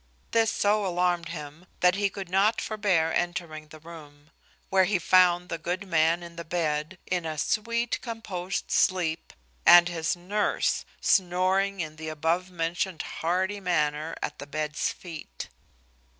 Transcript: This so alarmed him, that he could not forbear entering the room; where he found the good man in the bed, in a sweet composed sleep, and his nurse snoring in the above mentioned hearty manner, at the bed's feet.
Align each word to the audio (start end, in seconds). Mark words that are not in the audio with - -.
This 0.31 0.49
so 0.51 0.83
alarmed 0.83 1.29
him, 1.29 1.67
that 1.81 1.93
he 1.93 2.09
could 2.09 2.27
not 2.27 2.59
forbear 2.59 3.13
entering 3.13 3.67
the 3.67 3.77
room; 3.79 4.31
where 4.71 4.85
he 4.85 4.97
found 4.97 5.47
the 5.47 5.59
good 5.59 5.87
man 5.87 6.23
in 6.23 6.37
the 6.37 6.43
bed, 6.43 6.97
in 7.05 7.23
a 7.23 7.37
sweet 7.37 8.01
composed 8.01 8.71
sleep, 8.71 9.31
and 9.63 9.89
his 9.89 10.15
nurse 10.15 10.85
snoring 11.01 11.81
in 11.81 11.97
the 11.97 12.09
above 12.09 12.49
mentioned 12.49 13.03
hearty 13.21 13.59
manner, 13.59 14.15
at 14.23 14.39
the 14.39 14.47
bed's 14.47 14.91
feet. 14.91 15.49